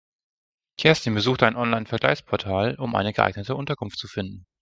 Kerstin 0.79 1.13
besuchte 1.13 1.45
ein 1.45 1.55
Online-Vergleichsportal, 1.55 2.73
um 2.79 2.95
eine 2.95 3.13
geeignete 3.13 3.55
Unterkunft 3.55 3.99
zu 3.99 4.07
finden. 4.07 4.47